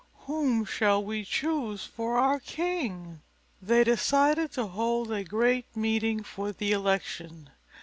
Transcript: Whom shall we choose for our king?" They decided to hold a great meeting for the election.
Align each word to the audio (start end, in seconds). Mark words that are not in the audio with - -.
Whom 0.25 0.65
shall 0.65 1.03
we 1.05 1.23
choose 1.23 1.85
for 1.85 2.17
our 2.17 2.39
king?" 2.39 3.21
They 3.61 3.83
decided 3.83 4.51
to 4.53 4.65
hold 4.65 5.11
a 5.11 5.23
great 5.23 5.75
meeting 5.77 6.23
for 6.23 6.51
the 6.51 6.71
election. 6.71 7.51